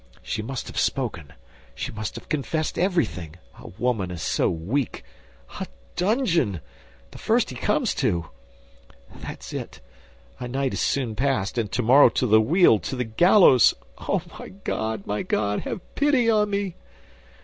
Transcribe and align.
She 0.23 0.41
must 0.41 0.65
have 0.65 0.79
spoken; 0.79 1.33
she 1.75 1.91
must 1.91 2.15
have 2.15 2.27
confessed 2.27 2.79
everything—a 2.79 3.67
woman 3.77 4.09
is 4.09 4.23
so 4.23 4.49
weak! 4.49 5.03
A 5.59 5.67
dungeon! 5.95 6.59
The 7.11 7.19
first 7.19 7.51
he 7.51 7.55
comes 7.55 7.93
to! 8.01 8.25
That's 9.13 9.53
it! 9.53 9.79
A 10.39 10.47
night 10.47 10.73
is 10.73 10.79
soon 10.81 11.15
passed; 11.15 11.59
and 11.59 11.71
tomorrow 11.71 12.09
to 12.17 12.25
the 12.25 12.41
wheel, 12.41 12.79
to 12.79 12.95
the 12.95 13.03
gallows! 13.03 13.75
Oh, 13.99 14.23
my 14.39 14.49
God, 14.49 15.05
my 15.05 15.21
God, 15.21 15.59
have 15.65 15.81
pity 15.93 16.31
on 16.31 16.49
me!" 16.49 16.77